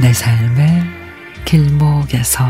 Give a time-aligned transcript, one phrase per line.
[0.00, 0.84] 내 삶의
[1.44, 2.44] 길목에서.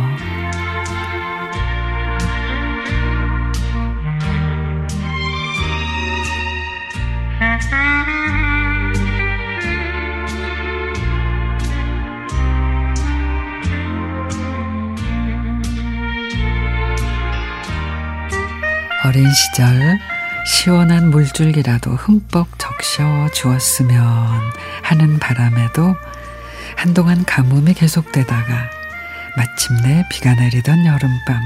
[19.06, 19.98] 어린 시절
[20.44, 24.04] 시원한 물줄기라도 흠뻑 적셔 주었으면
[24.82, 25.96] 하는 바람에도
[26.76, 28.70] 한동안 가뭄이 계속되다가
[29.36, 31.42] 마침내 비가 내리던 여름밤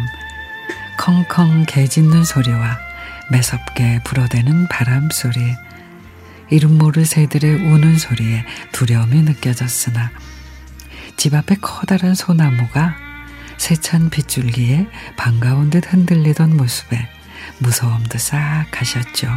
[0.99, 2.79] 컹컹 개 짖는 소리와
[3.31, 5.41] 매섭게 불어대는 바람 소리
[6.49, 10.11] 이름 모를 새들의 우는 소리에 두려움이 느껴졌으나
[11.17, 12.95] 집 앞에 커다란 소나무가
[13.59, 14.87] 세찬 빗줄기에
[15.17, 17.09] 반가운 듯 흔들리던 모습에
[17.59, 19.29] 무서움도 싹 가셨죠.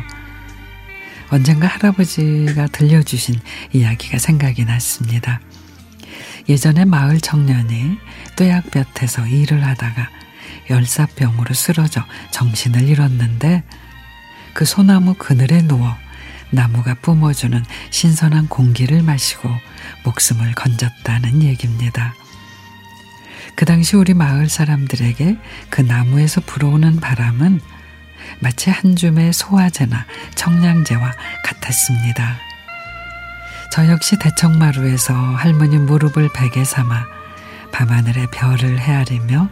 [1.30, 3.40] 언젠가 할아버지가 들려주신
[3.74, 5.40] 이야기가 생각이 났습니다.
[6.48, 7.98] 예전에 마을 청년이
[8.36, 10.10] 뙤약볕에서 일을 하다가
[10.70, 13.64] 열사병으로 쓰러져 정신을 잃었는데
[14.54, 15.96] 그 소나무 그늘에 누워
[16.52, 19.50] 나무가 뿜어주는 신선한 공기를 마시고
[20.04, 22.14] 목숨을 건졌다는 얘기입니다.
[23.56, 25.38] 그 당시 우리 마을 사람들에게
[25.70, 27.62] 그 나무에서 불어오는 바람은
[28.40, 31.12] 마치 한 줌의 소화제나 청량제와
[31.44, 32.38] 같았습니다.
[33.76, 37.08] 저 역시 대청마루에서 할머니 무릎을 베개 삼아
[37.74, 39.50] 밤하늘의 별을 헤아리며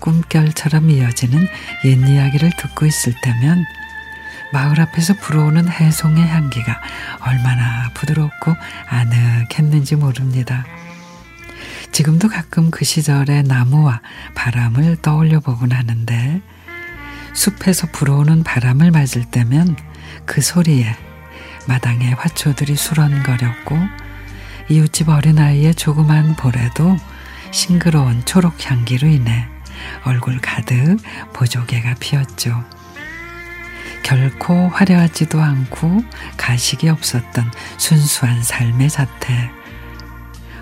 [0.00, 1.46] 꿈결처럼 이어지는
[1.84, 3.66] 옛 이야기를 듣고 있을 때면
[4.50, 6.80] 마을 앞에서 불어오는 해송의 향기가
[7.20, 8.56] 얼마나 부드럽고
[8.88, 10.64] 아늑했는지 모릅니다.
[11.92, 14.00] 지금도 가끔 그 시절의 나무와
[14.34, 16.40] 바람을 떠올려 보곤 하는데
[17.34, 19.76] 숲에서 불어오는 바람을 맞을 때면
[20.24, 20.96] 그 소리에
[21.66, 23.78] 마당의 화초들이 수런거렸고
[24.68, 26.96] 이웃집 어린아이의 조그만 볼에도
[27.52, 29.48] 싱그러운 초록 향기로 인해
[30.04, 30.98] 얼굴 가득
[31.32, 32.64] 보조개가 피었죠.
[34.02, 36.04] 결코 화려하지도 않고
[36.36, 39.50] 가식이 없었던 순수한 삶의 자태.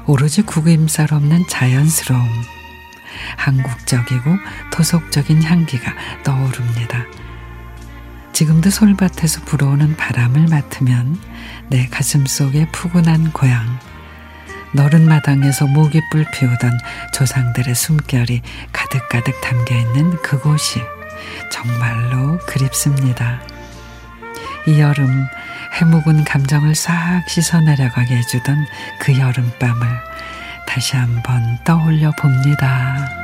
[0.07, 2.27] 오로지 구김살 없는 자연스러움.
[3.37, 4.37] 한국적이고
[4.73, 5.93] 토속적인 향기가
[6.23, 7.05] 떠오릅니다.
[8.35, 11.21] 지금도 솔밭에서 불어오는 바람을 맡으면
[11.69, 13.79] 내 가슴 속에 푸근한 고향,
[14.73, 16.73] 너른 마당에서 모기불 피우던
[17.15, 20.81] 조상들의 숨결이 가득가득 담겨 있는 그곳이
[21.53, 23.41] 정말로 그립습니다.
[24.67, 25.27] 이 여름
[25.81, 28.67] 해묵은 감정을 싹 씻어 내려가게 해주던
[28.99, 29.87] 그 여름밤을
[30.67, 33.24] 다시 한번 떠올려 봅니다.